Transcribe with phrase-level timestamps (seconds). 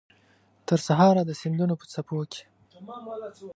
[0.67, 2.43] ترسهاره د سیندونو په څپو کې